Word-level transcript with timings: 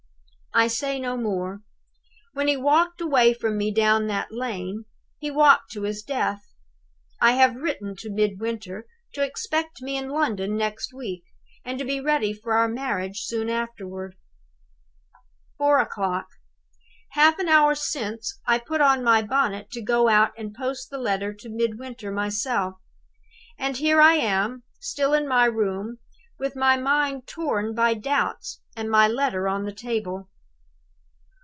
"I 0.53 0.67
say 0.67 0.99
no 0.99 1.15
more. 1.15 1.61
When 2.33 2.49
he 2.49 2.57
walked 2.57 2.99
away 2.99 3.33
from 3.33 3.57
me 3.57 3.73
down 3.73 4.07
that 4.07 4.33
lane, 4.33 4.83
he 5.17 5.31
walked 5.31 5.71
to 5.71 5.83
his 5.83 6.03
death. 6.03 6.41
I 7.21 7.31
have 7.31 7.55
written 7.55 7.95
to 7.99 8.11
Midwinter 8.11 8.85
to 9.13 9.23
expect 9.23 9.81
me 9.81 9.95
in 9.95 10.09
London 10.09 10.57
nest 10.57 10.91
week, 10.93 11.23
and 11.63 11.79
to 11.79 11.85
be 11.85 12.01
ready 12.01 12.33
for 12.33 12.51
our 12.51 12.67
marriage 12.67 13.21
soon 13.23 13.47
afterward." 13.49 14.15
"Four 15.57 15.79
o'clock. 15.79 16.27
Half 17.11 17.39
an 17.39 17.47
hour 17.47 17.73
since, 17.73 18.41
I 18.45 18.57
put 18.59 18.81
on 18.81 19.05
my 19.05 19.21
bonnet 19.21 19.71
to 19.71 19.81
go 19.81 20.09
out 20.09 20.33
and 20.37 20.53
post 20.53 20.89
the 20.89 20.97
letter 20.97 21.33
to 21.33 21.49
Midwinter 21.49 22.11
myself. 22.11 22.73
And 23.57 23.77
here 23.77 24.01
I 24.01 24.15
am, 24.15 24.63
still 24.81 25.13
in 25.13 25.29
my 25.29 25.45
room, 25.45 25.99
with 26.37 26.57
my 26.57 26.75
mind 26.75 27.25
torn 27.25 27.73
by 27.73 27.93
doubts, 27.93 28.59
and 28.75 28.91
my 28.91 29.07
letter 29.07 29.47
on 29.47 29.63
the 29.63 29.71
table. 29.73 30.27